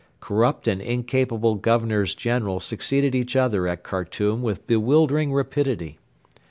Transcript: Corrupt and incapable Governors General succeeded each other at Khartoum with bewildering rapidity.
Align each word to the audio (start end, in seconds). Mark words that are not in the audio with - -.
Corrupt 0.19 0.67
and 0.67 0.81
incapable 0.81 1.53
Governors 1.53 2.15
General 2.15 2.59
succeeded 2.59 3.13
each 3.13 3.35
other 3.35 3.67
at 3.67 3.83
Khartoum 3.83 4.41
with 4.41 4.65
bewildering 4.65 5.31
rapidity. 5.31 5.99